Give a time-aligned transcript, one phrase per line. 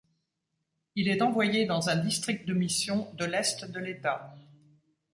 [0.95, 4.33] Il est envoyé dans un district de mission de l'Est de l'État.